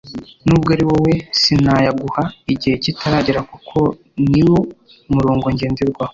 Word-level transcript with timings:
Nubwo 0.47 0.69
ariwowe 0.75 1.13
sinayaguha 1.39 2.23
igihe 2.53 2.75
kitaregera 2.83 3.41
kuko 3.51 3.77
niwo 4.31 4.59
murongo 5.13 5.45
ngenderwaho 5.55 6.09